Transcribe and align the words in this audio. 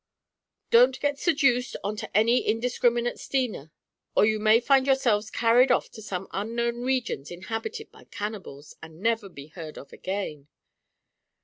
"Don't 0.71 0.99
get 0.99 1.19
seduced 1.19 1.75
on 1.83 1.95
to 1.97 2.17
any 2.17 2.39
indiscriminate 2.39 3.19
steamer, 3.19 3.69
or 4.15 4.25
you 4.25 4.39
may 4.39 4.59
find 4.59 4.87
yourselves 4.87 5.29
carried 5.29 5.71
off 5.71 5.91
to 5.91 6.01
some 6.01 6.27
unknown 6.31 6.81
regions 6.81 7.29
inhabited 7.29 7.91
by 7.91 8.05
cannibals, 8.05 8.73
and 8.81 8.99
never 8.99 9.29
be 9.29 9.49
heard 9.49 9.77
of 9.77 9.93
again. 9.93 10.47